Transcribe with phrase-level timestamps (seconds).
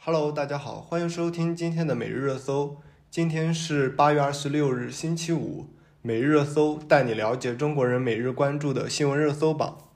[0.00, 2.76] Hello，大家好，欢迎收听今天的每日热搜。
[3.10, 5.66] 今天是八月二十六日，星期五。
[6.02, 9.90] 每日热搜带你了解中国人每日关注的新闻热搜榜。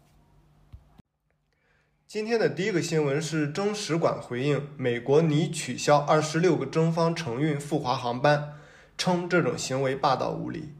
[2.08, 8.54] 今天的第一个新闻是中使馆回应美国拟取消二十六个中方承运赴华航班，
[8.98, 10.74] 称这种行为霸道无理。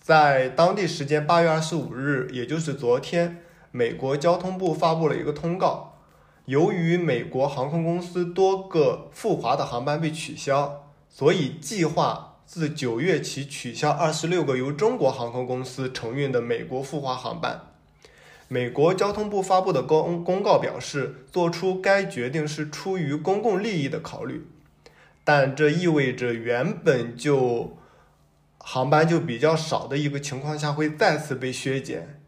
[0.00, 3.42] 在当地时间八月二十五日，也就是昨天，
[3.72, 5.95] 美国交通部发布了一个通告。
[6.46, 17.62] 由于美国航空公司多个赴华的航班被取消，所以计划自九月起取消二十六个由中国航空公司承运的美国赴华航班。
[18.46, 24.46] 美国交通部发布的公公告表示，做出该决定是出于公共利益的考虑，
[25.24, 27.76] 但这意味着原本就
[28.58, 32.20] 航班就比较少的一个情况下会再次被削减。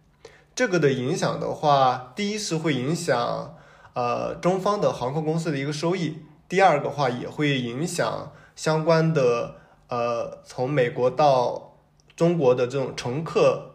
[0.56, 3.54] 这个的影响的话，第一是会影响。
[3.94, 6.22] 呃，中方的航空公司的一个收益。
[6.48, 9.56] 第二个话也会影响相关的
[9.88, 11.76] 呃，从美国到
[12.16, 13.74] 中国的这种乘客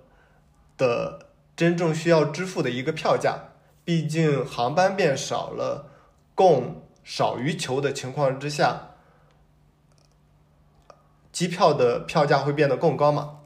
[0.77, 3.49] 的真正需要支付的一个票价。
[3.85, 5.91] 毕竟航班变少了，
[6.33, 8.91] 供少于求的情况之下，
[11.31, 13.39] 机票的票价会变得更高嘛？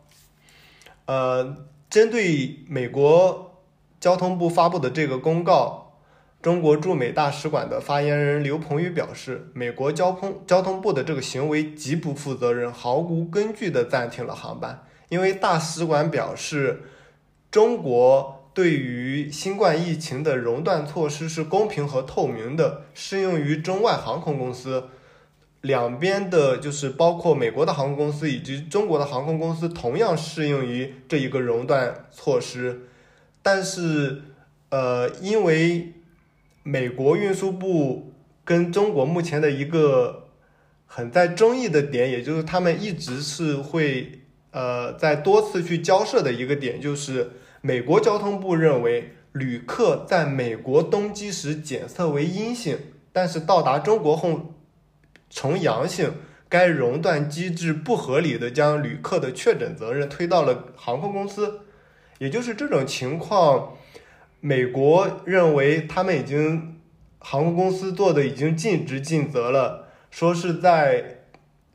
[1.05, 3.64] 呃，针对美国
[3.99, 5.86] 交通部发布的这个公告。
[6.41, 14.83] 中国驻美大使馆的发言人刘鹏宇表示，美国交通交通部的这个行为极不负责任，毫无根据地暂停了航班。
[15.09, 16.83] 因为大使馆表示，
[17.49, 24.85] 中国对于新冠疫情的熔断措施是公平和透明的，适用于中外航空公司。
[25.61, 32.88] 两边的，就是包括美国的航空公司以及中国的航空公司，同样适用于这一个熔断措施。
[33.41, 34.21] 但是，
[34.69, 35.93] 呃，因为
[36.68, 38.12] 美国运输部
[38.44, 40.28] 跟中国目前的一个
[40.86, 52.77] 很在争议的点，也就是他们一直是会呃在多次去交涉的一个点，就是美国交通部认为旅客在美国登机时检测为阴性，
[53.14, 54.54] 但是到达中国后
[55.30, 56.16] 呈阳性，
[56.50, 61.61] 该熔断机制不合理的将旅客的确诊责任推到了航空公司，
[62.20, 63.77] 也就是这种情况。
[64.39, 66.80] 美国认为他们已经
[67.20, 71.21] 航空公司做的已经尽职尽责了，说是在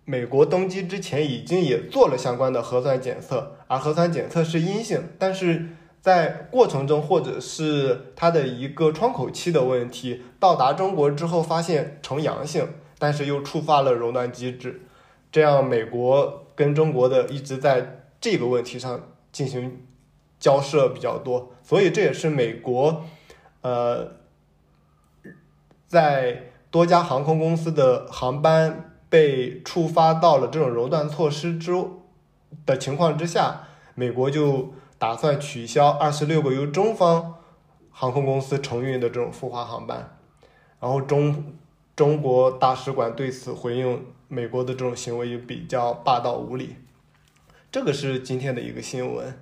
[0.04, 5.70] 美国登机之前已经也做了相关的核酸检测，而核酸检测是阴性，但是
[6.00, 12.68] 在过程中或者是它的一个窗口期的问题，到达中国之后发现呈阳性，
[12.98, 14.82] 但是又触发了熔断机制，
[15.30, 19.86] 这样美国跟中国的一直在这个问题上进行。
[20.42, 23.04] 交涉比较多，所以这也是美国，
[23.60, 24.16] 呃，
[25.86, 31.72] 在多家航空公司的航班被触发到了这种熔断措施之
[32.66, 37.36] 的情况之下，美国就打算取消二十六个由中方
[37.92, 40.18] 航空公司承运的这种赴华航班，
[40.80, 41.54] 然后中
[41.94, 46.74] 中国大使馆对此回应，美国的这种行为也比较霸道无理，
[47.70, 49.40] 这个是今天的一个新闻。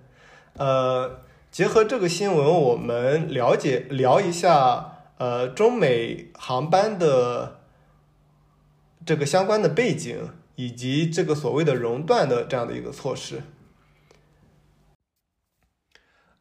[0.55, 7.61] 呃，结合这个新闻，我们了解聊一下呃中美航班的
[9.07, 13.43] 这个相关的背景，以及这个所谓的熔断的这样的一个措施。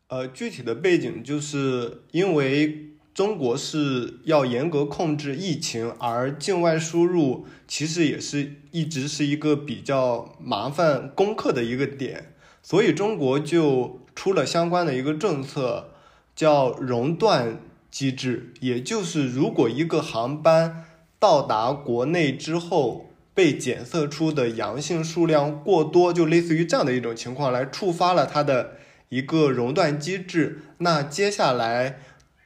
[0.08, 12.34] 呃，具体的背景就是因为中国是要严格控制疫情，而境外输入其实也是一直是一个比较麻烦攻克的一个点。
[12.62, 15.90] 所以中国就出了相关的一个政策，
[16.36, 20.86] 叫熔断机制，也就是如果一个航班
[21.18, 28.76] 到达国内之后被检测出的阳性数量过多，就类似于这样的一种情况，来触发了它的
[29.10, 32.00] 一个熔断机制，那接下来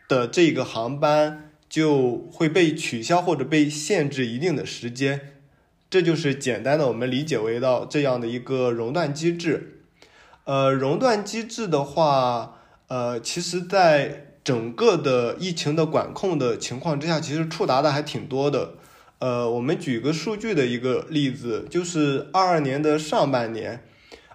[0.07, 5.33] 的这个航班就会被取消或者被限制一定的时间，
[5.89, 9.72] 这就是简单的我们理解为到这样的一个熔断机制。
[10.45, 12.59] 呃，熔断机制的话，
[12.89, 18.73] 呃，其实，在整个的疫情的管控的情况之下，其实触达的还挺多的。
[19.19, 23.85] 呃，我们举个数据的一个例子，就是二二年的上半年，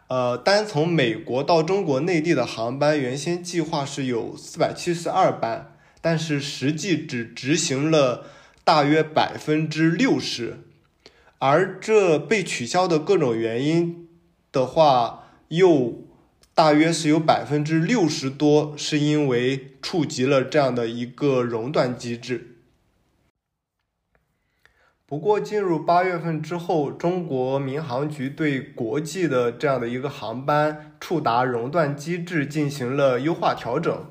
[0.07, 8.25] 呃，单从美国到中国内地的航班，原先计划是有四百七十二班，但是实际只执行了
[8.65, 10.61] 大约百分之六十，
[11.39, 14.09] 而这被取消的各种原因
[14.51, 15.27] 的话。
[15.49, 16.05] 又
[16.55, 22.57] 大约是有百分之六十多是因为触及了这样的一个熔断机制。
[25.07, 34.05] 不过进入八月份之后，中国民航局对国际的这样的一个航班触达熔断机制进行了优化调整。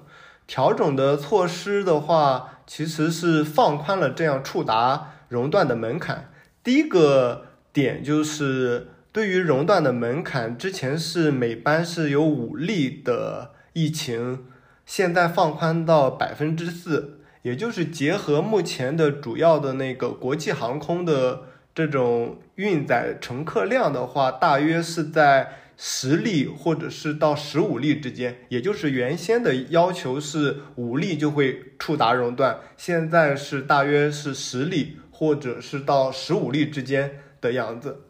[0.48, 6.31] 调整的措施的话，其实是放宽了这样触达熔断的门槛。
[6.63, 14.45] 第一个点就是对于熔断的门槛，之前是每班是有五例的疫情，
[14.85, 25.53] 现在放宽到百分之四，也就是结合目前的主要的那个国际航空的这种运载乘客量的话，大约是在。
[25.79, 38.06] 十例或者是到十五例之间，也就是原先的要求是五例就会触达熔断，现在是大约是十例或者是到十五例之间的样子。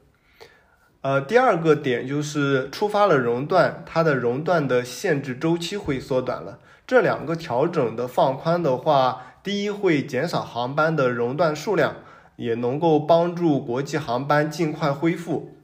[1.07, 6.59] 呃，第二个点就是触发了熔断，它的熔断的限制周期会缩短了。
[6.85, 11.95] 这两个调整的放宽的话，第一会减少航班的熔断数量，
[12.35, 15.55] 也能够帮助国际航班尽快恢复。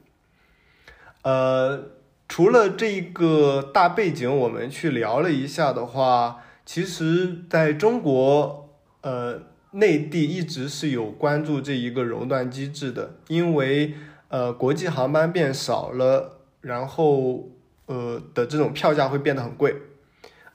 [1.20, 1.90] 呃。
[2.26, 8.70] 除了这个大背景，我们去聊了一下的话，其实在中国，
[9.02, 9.42] 呃，
[9.72, 13.92] 内地一直是有关注这一个熔断机制的，因为
[14.34, 17.50] 呃，国际航班变少了，然后
[17.86, 19.76] 呃的这种票价会变得很贵，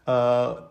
[0.03, 0.67] 呃。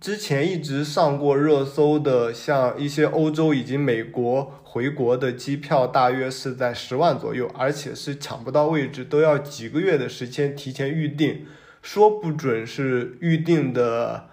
[0.00, 11.46] 之前一直上过热搜的，像一些欧洲以及美国回国的机票，大约是在十万左右，而且是抢不到位置，都要几个月的时间提前预定，
[11.80, 14.26] 说不准是预定的，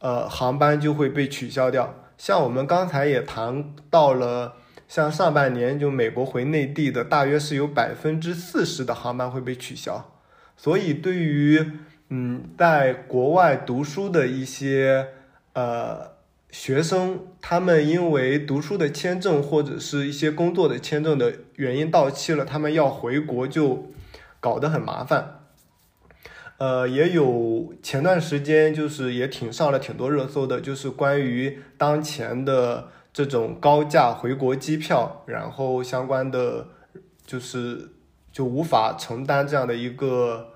[0.00, 1.94] 呃，航班就会被取消掉。
[2.18, 4.56] 像我们刚才也谈到了，
[4.94, 10.12] 像上半年就美国回内地的，大约是有百分之四十的航班会被取消，
[10.56, 11.72] 所以对于。
[12.10, 15.08] 嗯，在国外读书的一些
[15.54, 16.12] 呃
[16.50, 23.90] 学生，他们因为读书的签证或者是一些工作的签证的原因到期了，他们要回国就
[24.38, 25.40] 搞得很麻烦。
[26.58, 36.66] 呃，也有前段时间就是也挺上了挺多热搜的，就是关于当前的这种高价回国机票，然后相关的
[37.24, 37.92] 就是
[38.30, 40.50] 就无法承担这样的一个。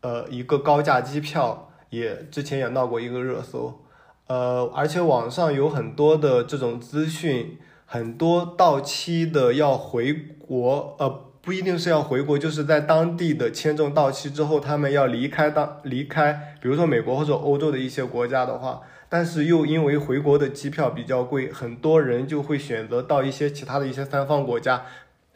[0.00, 3.80] 呃，一个高价机票也之前也闹过一个热搜，
[4.28, 24.84] 呃，而且网上有很多的这种资讯，很多到期的要回国，呃，不一定是要回国，就是在当地的签证到期之后，他们要离开当离开，比如说美国或者欧洲的一些国家的话，但是又因为回国的机票比较贵，很多人就会选择到一些其他的一些三方国家。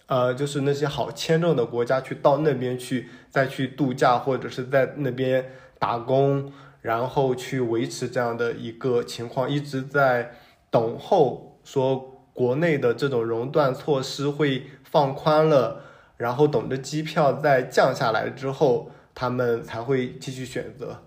[0.05, 5.43] 呃，就是那些好签证的国家，去到那边去，再去度假或者是在那边
[5.79, 10.33] 打工，然后去维持这样的一个情况，一直在
[10.69, 15.85] 等候说国内的这种熔断措施会放宽了，
[16.23, 21.03] 然后等着机票再降下来之后，他们才会继续选择。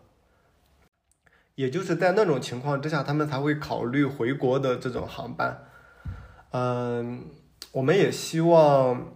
[1.56, 5.66] 也就是在那种情况之下，他们才会考虑回国的这种航班。
[6.52, 7.26] 嗯。
[7.72, 9.12] 我们也希望，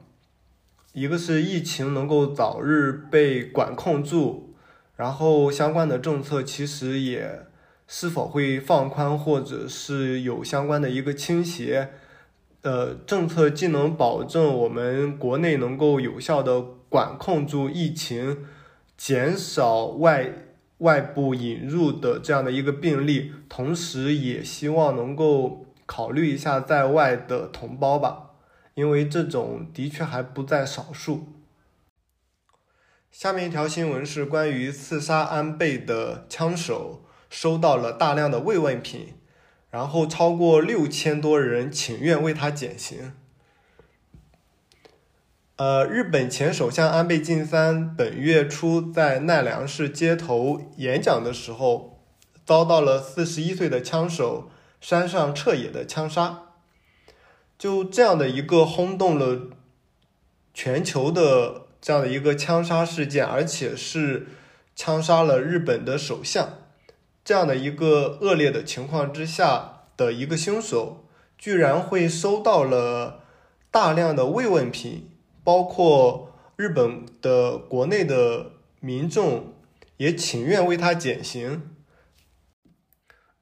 [0.91, 4.53] 一个是疫情能够早日被管控住，
[4.97, 7.45] 然后相关的政策其实也
[7.87, 11.93] 是否会放宽，或者是有相关的一个倾斜，
[12.61, 18.45] 呃，政策既能保证我们国内能够有效的管控住疫情，
[18.97, 20.33] 减少外
[20.79, 28.31] 外部引入的这样的一个病例，同时也希望能够考虑一下在外的同胞吧。
[28.75, 31.27] 因为这种的确还不在少数。
[33.11, 39.15] 下面一条新闻是关于刺杀安倍的枪手收到了大量的慰问品，
[39.69, 43.13] 然后超过六千多人请愿为他减刑。
[45.57, 51.99] 呃，日本前首相安倍晋三本月初在奈良市街头演讲的时候，
[52.45, 54.49] 遭到了四十一岁的枪手
[54.79, 56.43] 山上彻也的枪杀。
[57.57, 59.49] 就这样的一个轰动了
[60.53, 64.27] 全球的这样的一个枪杀事件，而且是
[64.73, 66.58] 枪杀了日本的首相，
[67.29, 71.05] 这样的一个恶劣的情况之下的一个凶手，
[71.37, 73.21] 居然会收到了
[73.69, 75.11] 大量的慰问品，
[75.43, 79.53] 包括日本的国内的民众
[79.97, 81.69] 也请愿为他减刑。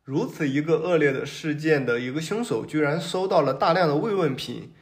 [0.04, 4.74] 如此一个恶劣的事件的一个凶手，居然收到了大量的慰问品，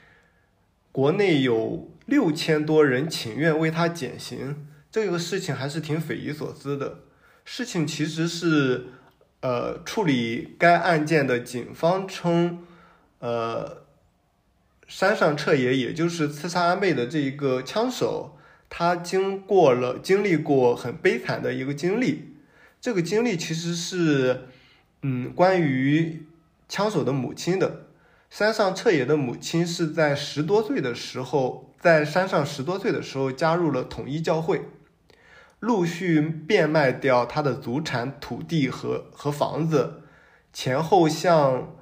[0.91, 7.04] 国内有六千多人请愿为他减刑，这个事情还是挺匪夷所思的。
[7.45, 8.87] 事情其实是，
[9.41, 12.65] 呃，处理该案件的警方称，
[13.19, 13.83] 呃，
[14.87, 18.35] 山上彻也，也就是刺杀安倍的这一个枪手，
[18.67, 22.33] 他经过了经历过很悲惨的一个经历。
[22.81, 24.47] 这个经历其实是，
[25.03, 26.25] 嗯，关于
[26.67, 27.85] 枪手的母亲的。
[28.27, 34.63] 山上彻也的母亲是在十多岁的时候，在山上十多岁的时候加入了统一教会，
[35.65, 40.03] 陆续变卖掉他的祖产土地和和房子，
[40.53, 41.75] 前后向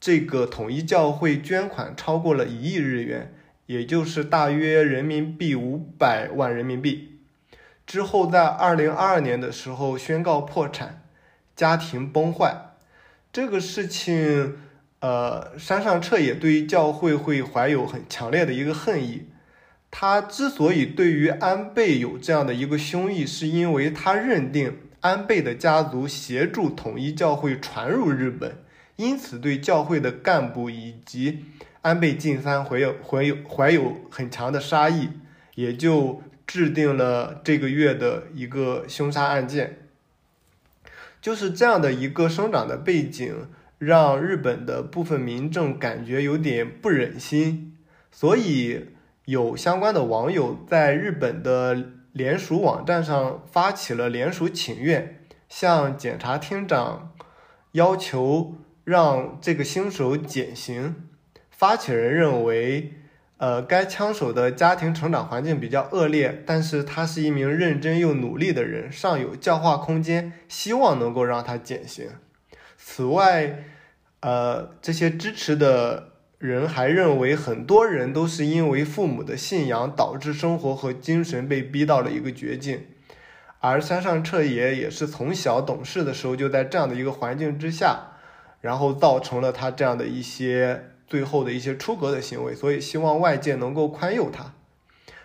[0.00, 3.32] 这个统一教会捐款超过了一亿日元，
[3.66, 7.20] 也就是大约人民币五百万人民币。
[7.86, 11.04] 之后在二零二二年的时候宣告破产，
[11.54, 12.72] 家庭崩坏。
[13.32, 14.56] 这个事情。
[15.02, 19.26] 呃，山上彻也对于教会会怀有很强烈的一个恨意。
[19.92, 28.56] 他之所以对于安倍有这样的一个凶意，是因为他认定安倍的家族协助统一教会传入日本，
[28.96, 31.44] 因此对教会的干部以及
[31.82, 35.10] 安倍晋三怀有怀有怀有很强的杀意，
[35.54, 39.78] 也就制定了这个月的一个凶杀案件。
[41.20, 43.46] 就是这样的一个生长的背景。
[43.78, 47.76] 让日本的部分民众感觉有点不忍心，
[48.12, 48.84] 所以
[49.26, 51.76] 有相关的网友在日本的
[52.12, 57.12] 联署网站上发起了联署请愿，向检察厅长
[57.72, 61.08] 要求让这个凶手减刑。
[61.50, 62.94] 发起人认为，
[63.36, 72.10] 呃，该枪手的家庭成长环境比较恶劣，但是他是一名认真又努力的人，尚有教化空间，希望能够让他减刑。
[72.76, 73.64] 此外，
[74.20, 76.11] 呃，这些支持的
[76.42, 82.80] 人还认为，很多人都是因为父母的信仰导致生活和精神被逼到了一个绝境，
[83.60, 88.14] 而山上彻也也是从小懂事的时候就在这样的一个环境之下，
[88.60, 94.52] 然后造成了他这样的一些最后的一些出格的行为，所以希望外界能够宽宥他。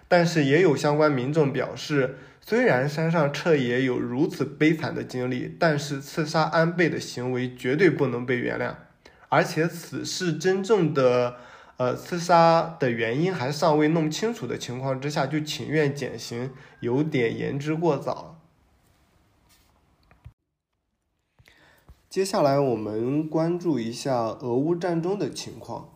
[0.08, 8.76] 但是也有相关民众表示，虽然山上彻也有如此悲惨的经历，但是刺杀安倍的行为绝对不能被原谅。
[9.30, 11.36] 而且此事真正的，
[11.76, 18.40] 呃，刺杀的原因还尚未弄清楚的情况之下，就请愿减刑，有点言之过早。
[22.10, 25.90] 接下来我们关注一下俄乌战争的情况。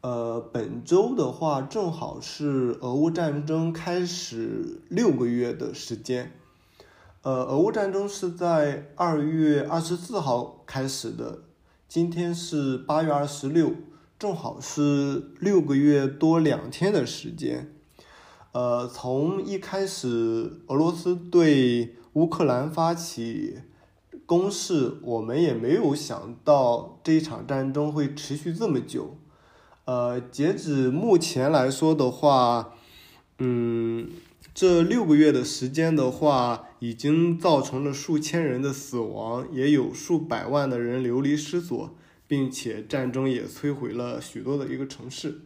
[0.00, 6.32] 呃，本周的话正好是俄乌战争开始六个月的时间。
[7.20, 11.40] 呃，俄乌战争是在二月二十四号开始的。
[11.90, 13.72] 今天是八月二十六，
[14.16, 17.74] 正好是六个月多两天的时间。
[18.52, 23.58] 呃，从一开始俄罗斯对乌克兰发起
[24.24, 29.16] 攻势，我们也没有想到这一场战争会持续这么久。
[29.84, 32.74] 呃，截止目前来说的话，
[33.40, 34.08] 嗯。
[34.52, 41.96] 这六个月的时间的话，已经造成了数千人的死亡，也有数百万的人流离失所，
[42.26, 45.42] 并且战争也摧毁了许多的一个城市。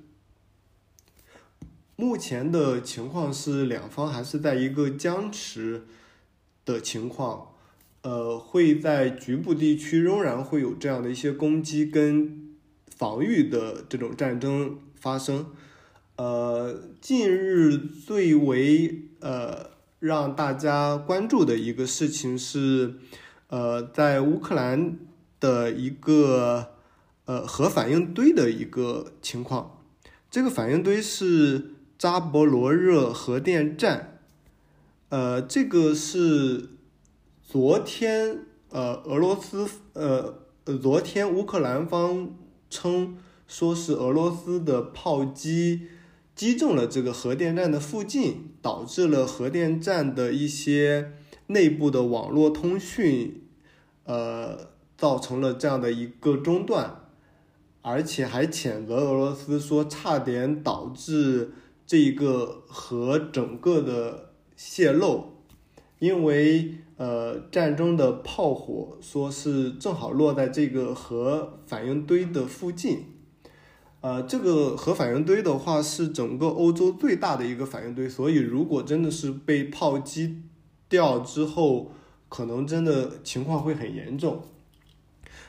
[1.97, 5.85] 目前的情况是，两方还是在一个僵持
[6.64, 7.49] 的情况，
[8.03, 12.57] 呃，会在局部地区仍然会有这样的一些攻击跟
[12.97, 15.47] 防御的这种战争发生。
[16.17, 19.71] 呃，近日最为呃
[20.04, 22.96] 让大家关注的一个事情是，
[23.49, 24.99] 呃，在乌克兰
[25.40, 26.75] 的一个
[27.25, 29.82] 呃核反应堆的一个情况。
[30.30, 34.20] 这个反应堆是扎波罗热核电站，
[35.08, 36.68] 呃，这个是
[37.42, 40.34] 昨天呃俄罗斯呃
[40.64, 42.37] 呃昨天乌克兰方
[42.68, 45.88] 称说是俄罗斯的炮击。
[46.35, 51.12] 击中了这个核电站的附近，导致了核电站的一些
[51.47, 53.43] 内部的网络通讯，
[54.03, 57.03] 呃，造成了这样的一个中断，
[57.83, 61.53] 而且还谴责俄罗斯说差点导致
[61.87, 65.35] 这一个核整个的泄漏，
[66.00, 73.13] 因为呃战争的炮火说是正好落在这个核反应堆的附近。
[74.04, 80.42] 呃，这个核反应堆的话是整个欧洲最大的一个反应堆，所以如果真的是被炮击
[80.90, 81.90] 掉之后，
[82.28, 84.42] 可能真的情况会很严重。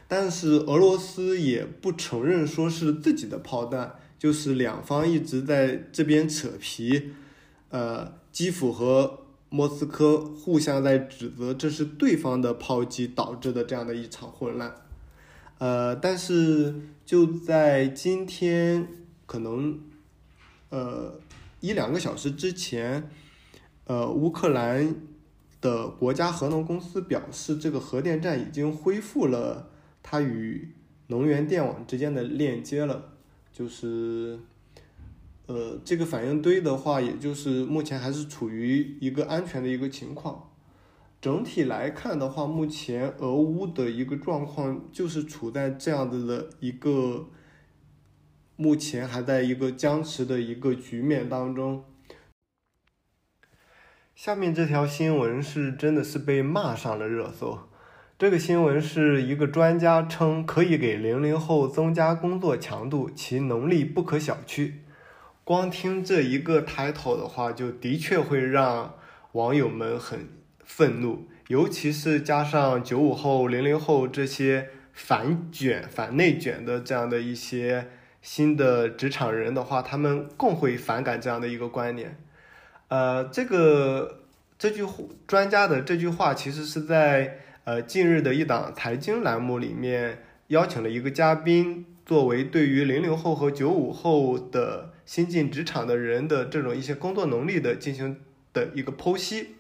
[0.07, 7.11] 但是俄罗斯也不承认说是自己的炮弹，就是两方一直在这边扯皮，
[7.71, 9.19] 呃，基辅和
[9.49, 14.73] 莫斯科互相在指责这是对方的炮击导致的这样的一场混乱。
[15.57, 18.87] 呃，但是就在今天
[19.25, 19.79] 可能
[20.69, 21.19] 呃
[21.61, 23.09] 一两个小时之前，
[23.85, 24.95] 呃乌克兰
[25.61, 29.71] 的国家核能公司表示，这个核电站已经恢复了
[30.03, 30.73] 它与
[31.07, 33.13] 能源电网之间的链接了，
[33.53, 34.39] 就是
[35.45, 40.51] 呃这个反应堆的话，也就是目前还是处于一个安全的一个情况。
[41.25, 47.29] 整体来看的话，目前俄乌的一个状况就是处在这样子的一个，
[48.55, 51.83] 目前还在一个僵持的一个局面当中。
[54.13, 57.57] 下面这条新闻是真的是被骂上了热搜。
[58.19, 64.73] 这个新闻是一个专家称可以给零零后增加工作强度，其能力不可小觑。
[65.43, 68.93] 光听这一个 title 的话，就的确会让
[69.31, 70.34] 网友们很。
[70.65, 77.87] 愤怒，尤其是加上九五后、零零后这些反卷、反内卷的这样的一些
[78.21, 82.17] 新的职场人的话，他们更会反感这样的一个观念。
[82.87, 84.23] 呃，这个
[84.57, 98.17] 这句话专家的这句话，其实是在呃近日的一档财经栏目里面邀请了一个嘉宾，作为对于零零后和九五后的新进职场的人的这种一些工作能力的进行
[98.53, 99.55] 的一个剖析。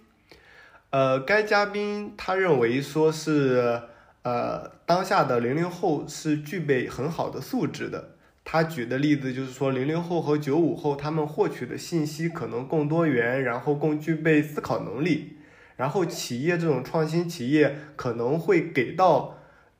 [0.95, 3.81] 呃，该嘉宾他认为说是，
[4.21, 8.11] 呃，当下的零零后是具备很好的素质的。
[8.45, 15.35] 他举的例子就是说，零零后和九五后他们获取的信息可能更多元，然后更具备思考能力。
[15.75, 19.39] 然后企业这种创新企业可能会给到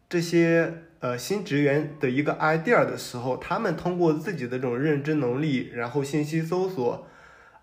[0.09, 7.07] 这些呃新职员的一个 idea 的时候，他们通过自己的这种认知能力，然后信息搜索，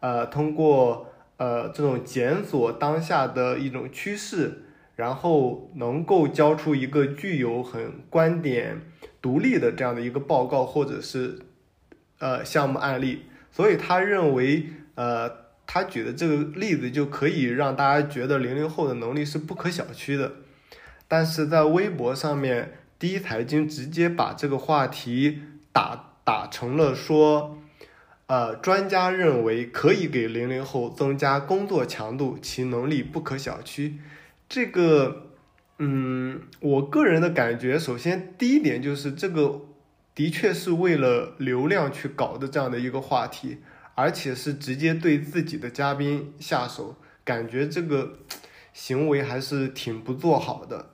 [0.00, 1.12] 呃，通过。
[1.43, 4.63] 呃，这种检索当下的一种趋势，
[4.95, 8.81] 然后能够交出一个具有很观点
[9.21, 11.41] 独立的这样的一个报告，或者是
[12.21, 13.23] 呃项目案例。
[13.51, 15.29] 所以他认为，呃，
[15.67, 20.35] 他举的这个例子就可以让大家觉得零零后的能力是不可小觑的。
[21.09, 25.41] 但是在微博上面，第一财经直接把这个话题
[25.73, 27.59] 打打成了说。
[28.28, 33.95] 呃，专家认为可以给零零后增加工作强度，其能力不可小觑。
[34.49, 35.26] 这个，
[35.78, 39.61] 嗯，我个人的感觉，首先第一点就是这个
[40.15, 43.58] 的确是为了流量去搞的这样的一个话题，
[43.95, 48.21] 而且是直接对自己的嘉宾下手，感觉这个
[48.73, 50.91] 行为还是挺不做好的。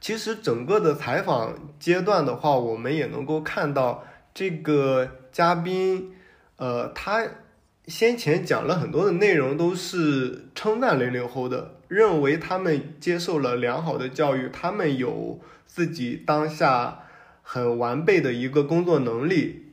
[0.00, 6.14] 其实整个的采访阶段的话，我们也能够看到这个嘉宾。
[6.60, 7.24] 呃，他
[7.86, 17.04] 先前讲了很多的内容，都是称赞零零后的，认为他们接受了良好的教育，他们有自己当下
[17.40, 19.72] 很完备的一个工作能力。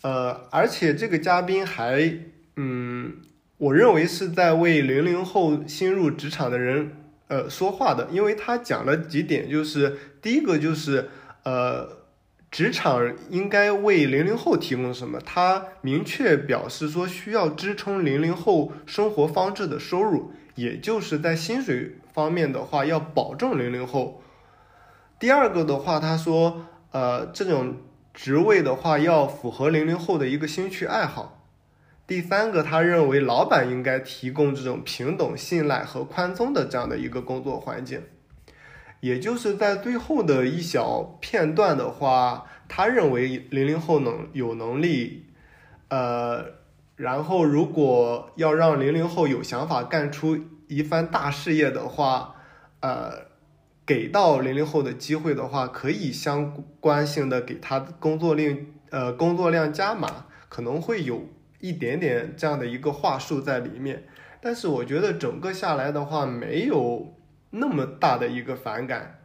[0.00, 2.14] 呃，而且这个嘉宾还，
[2.56, 3.16] 嗯，
[3.58, 6.92] 我认为是在为零零后新入职场的人
[7.28, 11.10] 呃说话的，因为他讲了几点，就是第一个就是
[11.44, 12.05] 呃。
[12.56, 15.20] 职场应该为零零后提供什么？
[15.20, 24.22] 他明确表示说，需要支撑零零后生活方式的收入，也就是在薪水方面的话，要保证零零后。
[25.18, 27.76] 第二个的话，他说，呃，这种
[28.14, 31.46] 职位的话，要符合零零后的一个兴趣爱好。
[32.06, 38.00] 第三个，他认为老板应该提供这种平等、信赖和宽松的这样的一个工作环境。
[39.06, 45.26] 也就是在最后的一小片段的话，他认为零零后能有能力，
[45.86, 46.44] 呃，
[46.96, 52.34] 然后如果要让零零后有想法干出一番大事业的话，
[52.80, 53.28] 呃，
[53.86, 58.58] 给到零零后的机会的话，可以相关性的给他工作量，
[58.90, 61.28] 呃，工作量加码，可能会有
[61.60, 64.02] 一点点这样的一个话术在里面，
[64.40, 67.12] 但是我觉得整个下来的话没有。
[67.58, 69.20] 那么大的一个反感，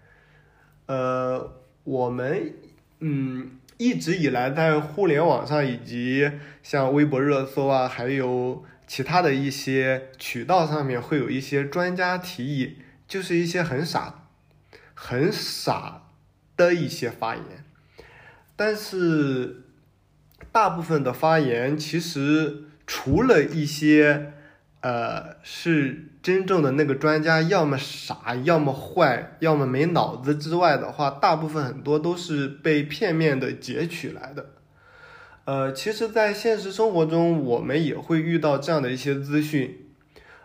[0.85, 2.53] 呃，我们
[2.99, 14.27] 嗯一直以来在互联网上以及像微博热搜啊，还有其他的一些渠道上面，会有一些专家提议，就是一些很傻、
[14.93, 16.03] 很傻
[16.55, 17.65] 的一些发言，
[18.55, 19.63] 但是
[20.51, 24.33] 大部分的发言其实除了一些。
[24.83, 34.51] 呃，是真正的那个专家，要么傻，要么坏，要么没脑子之外的话，大部分很多都是被片面的截取来的。
[35.45, 39.87] 呃，其实，在现实生活中，我们也会遇到这样的一些资讯。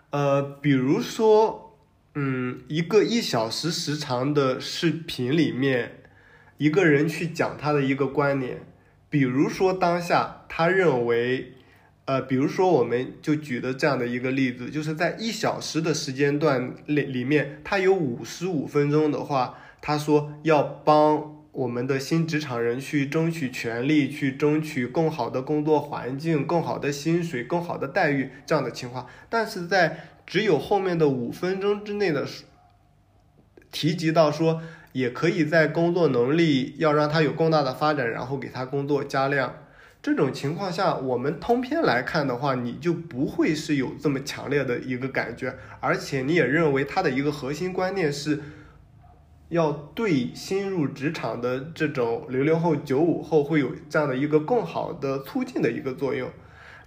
[0.08, 1.78] 呃，比如说，
[2.14, 6.00] 嗯，一个一小时时长的视频里面，
[6.56, 8.62] 一个人去讲他的一个观点。
[9.10, 11.52] 比如说当下他认为，
[12.06, 32.26] 呃，比如说我们就举的这样的一个例子，就是在一小时的时间段里里面，他有五十五分钟的话，他说要帮我们的新职场人去争取权利，去争取更好的工作环境、更好的薪水、更好的待遇这样的情况，但是在只有后面的五分钟之内的
[33.70, 34.62] 提及到说。
[34.92, 39.54] 也可以在工作能力要让他有更大的发展，然后给他工作加量。
[40.06, 48.40] 这种情况下，我们通篇来看的话，你就不会是有这么强烈的一个感觉，而且你也认为它的一个核心观念是
[49.48, 56.30] 要对新入职场的这种零零后、九五后会有这样的一个更好的促进的一个作用。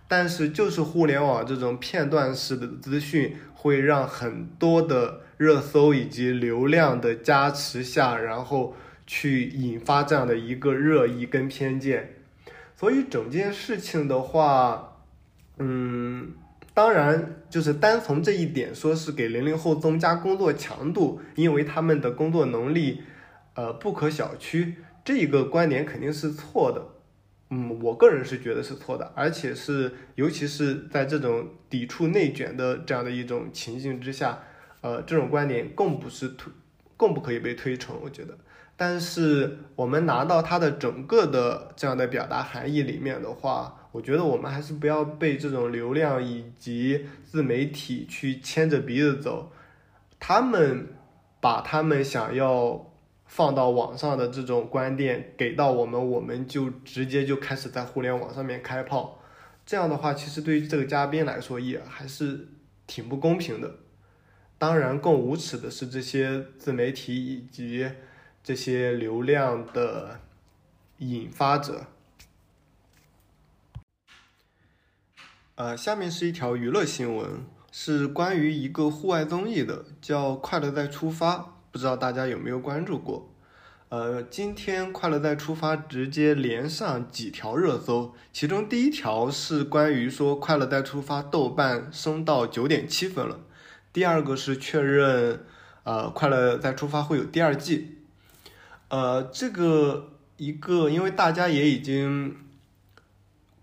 [0.08, 5.24] 但是，就是互联网这种片段式的资讯，会让很多的。
[5.36, 8.76] 热搜以及流量的加持下，然后
[9.08, 12.16] 去引发这样的一个热议跟偏见，
[12.80, 15.04] 所以整件事情的话，
[15.58, 16.32] 嗯，
[16.74, 23.04] 当然就是单从这一点说是给零零后增加工作强度，因为他们的工作能力，
[23.56, 26.82] 呃，不可小觑，这一个观点肯定是错的，
[27.50, 34.40] 嗯，我个人是觉得是错的，而且是尤其是在这种抵触内卷的这样的一种情境之下。
[34.80, 36.50] 呃，这种观点更不是推，
[36.96, 38.38] 更不可以被推崇，我觉得。
[38.82, 49.52] 但是我们拿到它的整个的这样的表达含义里面的话，我觉得我们还是不要被这种流量以及自媒体去牵着鼻子走。
[50.18, 50.88] 他们
[51.42, 52.94] 把他们想要
[53.26, 59.20] 放到网上的这种观点给到我们，我们就直接就开始在互联网上面开炮。
[59.66, 62.48] 这样的话，其实对于这个嘉宾来说也还是
[62.88, 63.76] 挺不公平的。
[64.58, 67.86] 当然，更无耻的是这些自媒体以及
[68.50, 70.22] 这些流量的
[70.98, 71.86] 引发者。
[75.54, 81.36] 呃，下面是一条娱乐新闻，是关于一个户外综艺的，叫《快乐再出发》，
[81.70, 83.30] 不知道大家有没有关注过？
[83.90, 93.42] 呃，今天《快乐再出发》直接连上几条热搜，其中第一条是关于说《快乐再出发》豆瓣升到九点七分了。
[93.94, 95.46] 第二个是确认，
[95.84, 97.99] 呃，《快乐再出发》会有第二季，
[98.90, 102.36] 呃，这个一个，因为大家也已经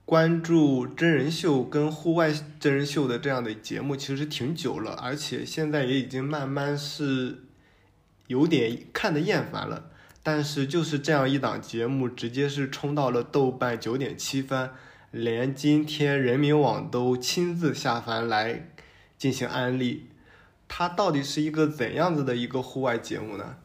[0.04, 7.44] 关注真人秀跟户外真人秀的这样的节目，其实挺久了，而且现在也已经慢慢是
[8.28, 9.90] 有点看的厌烦了。
[10.22, 14.70] 但是就是这样一档节目，直接是冲到了豆瓣九点七分，
[15.10, 18.70] 连今天人民网都亲自下凡来
[19.18, 20.08] 进行安利。
[20.68, 23.56] 它到底是一个怎样子的一个户外节目呢？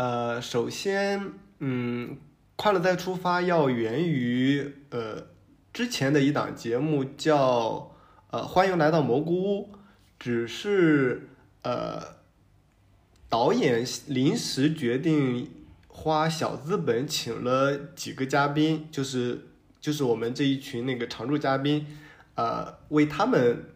[0.00, 2.16] 呃，首先，嗯，
[2.56, 5.26] 快乐再出发要源于呃
[5.74, 7.94] 之前的一档节目叫
[8.30, 9.68] 呃欢迎来到蘑菇屋，
[10.18, 11.28] 只是
[11.60, 12.16] 呃
[13.28, 15.50] 导演临时决定
[15.88, 19.48] 花小资本请了几个嘉宾，就是
[19.82, 21.86] 就是我们这一群那个常驻嘉宾，
[22.36, 23.66] 呃为他们。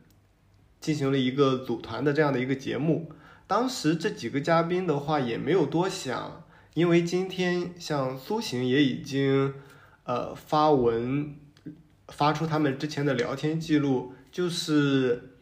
[0.81, 3.11] 进行了一个组团的这样的一个节目，
[3.47, 9.55] 当时这几个嘉宾的话也没有多想，因为今天像苏醒也已经
[10.05, 11.37] 呃发文
[12.09, 15.37] 发出他们之前的聊天记录，就是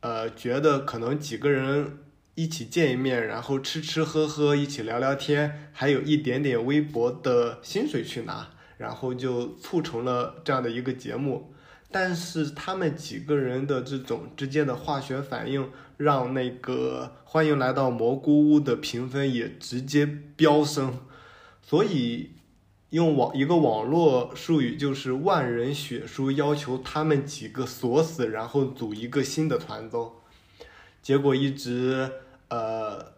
[0.00, 1.98] 呃觉得可能几个人
[2.34, 11.51] 一起见一面，然后吃吃喝喝，一起聊聊天，还有一点点微薄的薪水去拿，然后就促成了这样的一个节目。
[11.92, 20.98] 但是他们几个人的这种之间的化学反应，让那个欢迎来到蘑菇屋的评分也直接飙升，
[21.60, 22.30] 所以
[22.90, 30.10] 用网一个网络术语就是万人血书，要求他们几个锁死，然后组一个新的团综。
[31.02, 32.10] 结果一直
[32.48, 33.12] 呃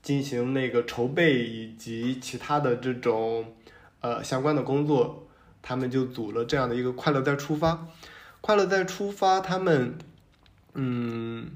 [0.00, 3.54] 进行那个筹备以及其他的这种
[4.00, 5.27] 呃相关的工作。
[5.60, 7.88] 他们就组了这样的一个“快乐再出发
[8.40, 9.98] ”，“快乐再出发”，他们
[10.74, 11.50] 嗯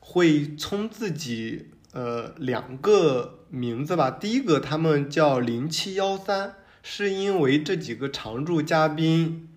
[0.00, 4.10] 会冲自己呃两个名字吧。
[4.10, 9.48] 第一个他们叫“零七幺三”，是因为这几个常驻嘉宾，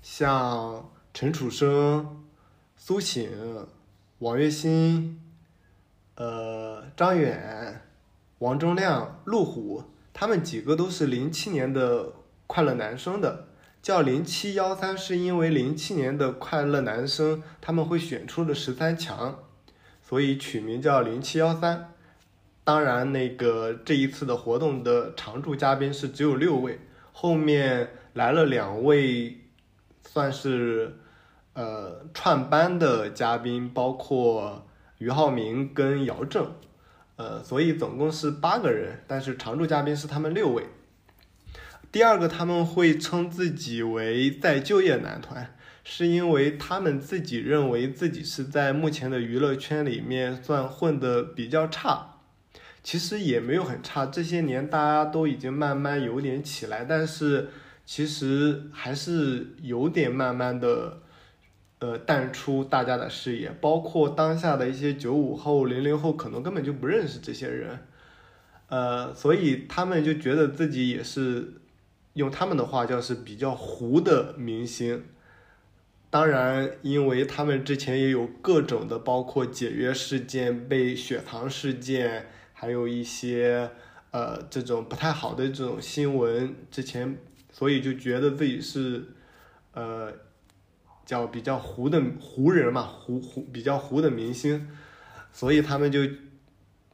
[0.00, 2.24] 像陈楚生、
[2.76, 3.66] 苏醒、
[4.20, 5.18] 王栎鑫、
[6.14, 7.82] 呃张远、
[8.38, 12.12] 王铮亮、陆虎，他们几个都是零七年的。
[12.52, 13.46] 快乐男生的
[13.80, 19.38] 叫零七幺三，是因为零七年的快乐男生他们会选出了十三强，
[20.02, 21.92] 所以取名叫零七幺三。
[22.64, 26.80] 当然，那个这一次的活动的常驻嘉宾是只有六位，
[27.12, 29.38] 后面来了两位，
[30.02, 30.96] 算是
[31.52, 34.66] 呃串班的嘉宾，包括
[34.98, 36.52] 俞灏明跟姚正，
[37.14, 40.66] 呃，所以总共是八个人，但是常驻嘉宾是他们六位。
[41.92, 52.18] 第二个，他们会称自己为再就业男团，是因为他们自己认为自己是在目前的娱乐圈里面算混得比较差，
[52.84, 54.06] 其实也没有很差。
[54.06, 57.48] 这些年大家都已经慢慢有点起来，但是
[57.84, 61.02] 其实还是有点慢慢的，
[61.80, 63.50] 呃，淡出大家的视野。
[63.60, 67.80] 包括当下的一些九五后、零零后，可能根本就不认识这些人，
[68.68, 71.54] 呃，所以他们就觉得自己也是。
[72.14, 75.04] 用他们的话叫是比较糊的明星，
[76.10, 83.70] 当然，因为他们之前也有各种的，包括解约事件、被雪藏事件，还有一些
[84.10, 87.16] 呃这种不太好的这种新闻，之前
[87.52, 89.04] 所以就觉得自己是
[89.72, 90.12] 呃
[91.06, 94.68] 叫比较糊的糊人嘛，糊糊比较糊的明星，
[95.32, 96.00] 所以他们就。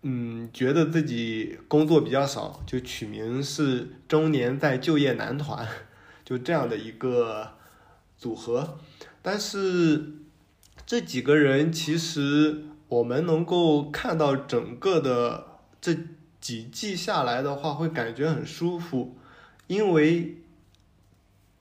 [0.08, 5.66] 嗯，觉得自己工作比较少，就取名是“中年再就业男团”，
[6.24, 7.54] 就这样的一个
[8.16, 8.78] 组合。
[9.20, 10.12] 但是
[10.86, 15.92] 这几个人其实我们能够看到整个的这
[16.40, 19.16] 几季下来的话，会感觉很舒服，
[19.66, 20.36] 因为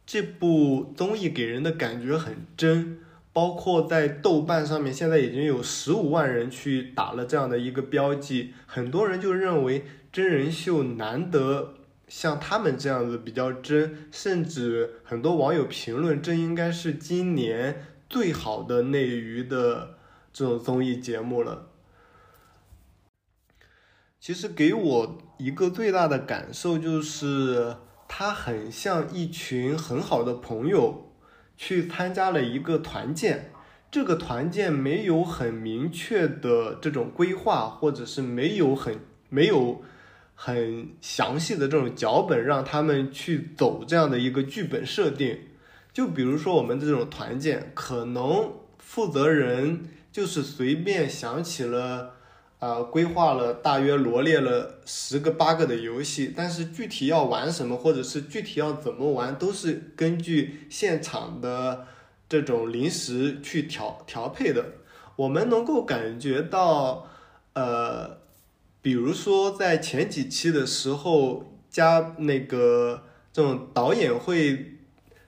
[0.06, 3.00] 这部综艺给人的感觉很真。
[3.36, 11.74] 包括在豆瓣上面，现在已经有十五万人去打了这样的一个标记，很多人就认为真人秀难得
[12.08, 19.98] 像他们这样子比较真，甚至很多网友评论这应该是今年最好的内娱的
[20.32, 21.72] 这种综艺节目了。
[24.18, 27.76] 其实给我一个最大的感受就是，
[28.08, 31.05] 它很像一群很好的朋友。
[31.58, 33.52] 去参加了一个团建，
[33.92, 39.82] 这个团建没有很明确的这种规划，或者是没有很没有
[40.34, 45.40] 很详细的这种脚本让他们去走这样的一个剧本设定。
[45.94, 52.15] 就比如说我们这种团建，可能负责人就是随便想起了。
[52.60, 61.86] 呃，规划了大约罗列了十个八个的游戏，但是具体要玩什么，或者是具体要怎么玩，都是根据现场的
[62.30, 64.66] 这种临时去调调配的。
[65.18, 67.08] 我们能够感觉到，
[67.54, 68.18] 呃，
[68.82, 74.78] 比如说在前几期的时候，加那个这种导演会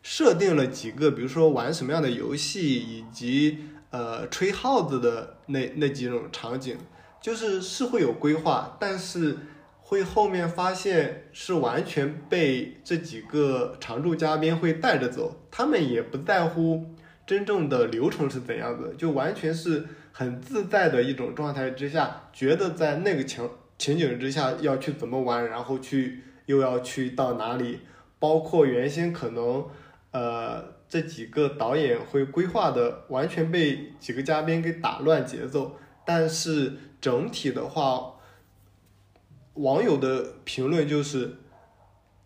[0.01, 3.59] 设定了几个，比如说玩什么样的游戏，以及
[3.91, 6.77] 呃吹号子的那那几种场景。
[7.21, 9.37] 就是是会有规划，但是
[9.79, 16.85] 会后面发现是完全被这几个常驻嘉宾会带着走，他们也不在乎
[17.25, 27.79] 真正的流程是怎样的，就完全是很自在的一种状态之下，觉得在那个情情景之下要去怎么玩，然后去又要去到哪里，
[28.19, 29.65] 包括原先可能
[30.11, 35.77] 呃这几个导演会规划的，完全被几个嘉宾给打乱节奏，
[36.07, 36.77] 但是。
[36.99, 38.15] 整体的话，
[39.53, 41.35] 网友的评论就是，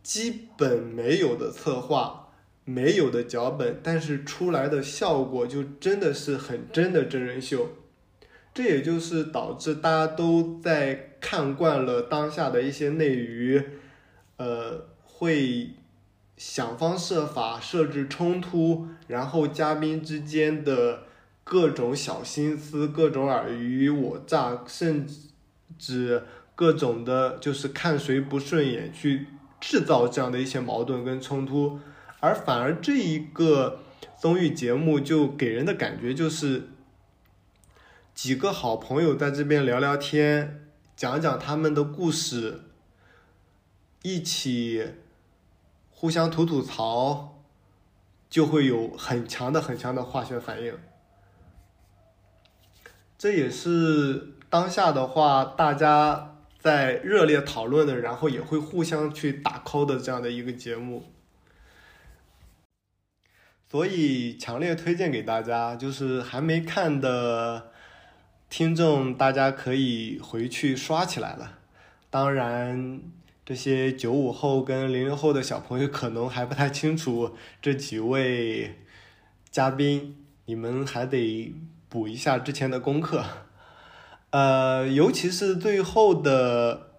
[0.02, 2.30] 基本没有的策划，
[2.63, 7.67] 没有的脚本，但是出来的效果就真的是很真的真人秀。
[8.54, 13.62] 这也就是导致大家都在看惯了当下的一些内娱，
[14.38, 15.72] 呃，会
[16.38, 21.11] 想方设法设置冲突，然后嘉宾之间的。
[21.43, 25.08] 各种小心思，各种尔虞我诈，甚
[25.77, 26.23] 至
[26.56, 29.27] 各种的，就是看谁不顺眼去
[29.60, 31.80] 制造这样的一些矛盾跟冲突，
[32.19, 33.80] 而反而这一个
[34.19, 36.69] 综艺节目就给人的感觉就是
[38.13, 42.62] 几个好朋友在这边聊聊天，讲讲他们的故事，
[44.04, 44.86] 一起
[45.89, 47.43] 互相吐吐槽，
[48.30, 50.73] 就会有很强的很强的化学反应。
[53.21, 61.03] 这也是当下的话，大家在热烈讨论的，然后也会互相去打 call 的这样的一个节目，
[63.69, 65.75] 所以强烈推荐给大家。
[65.75, 67.69] 就是还没看的
[68.49, 71.60] 听众，大家可以回去刷起来了。
[72.10, 73.03] 当然，
[73.45, 78.79] 这些九五后跟零零后的小朋友可能还不太清楚这几位
[79.51, 81.53] 嘉宾，你们还得。
[81.91, 83.21] 补一下之前的功课，
[84.32, 86.93] 呃，尤其是最后的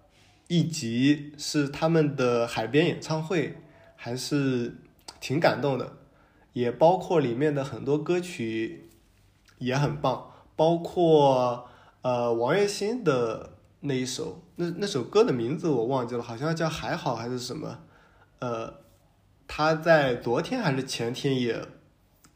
[0.47, 3.57] 一集是他们的海边演唱会，
[3.95, 4.75] 还是
[5.19, 5.97] 挺感动的，
[6.53, 8.91] 也包括里面的很多歌曲
[9.57, 11.67] 也很棒，包括
[12.03, 17.79] 呃王栎鑫的那一首，那那首歌的名字我忘记了，好像叫还好还是什么，
[18.37, 18.71] 呃，
[19.47, 21.67] 他在昨天还是前天也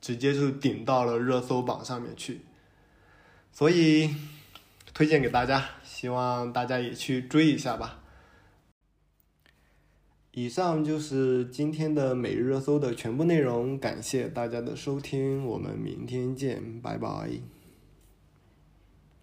[0.02, 2.42] 直接就顶到了热搜榜上面去，
[3.58, 4.14] 所以
[4.94, 8.04] 推荐给大家，希望大家也去追一下吧。
[10.32, 17.08] 以上就是今天的每日热搜的全部内容，感谢大家的收听，我们明天见，拜拜。